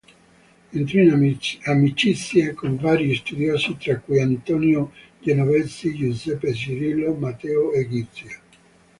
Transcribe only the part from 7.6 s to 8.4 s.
Egizio.